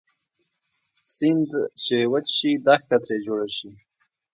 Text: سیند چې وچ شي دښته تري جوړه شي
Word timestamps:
سیند 1.13 1.51
چې 1.83 1.97
وچ 2.11 2.27
شي 2.37 2.51
دښته 2.65 2.97
تري 3.03 3.17
جوړه 3.25 3.47
شي 3.57 3.69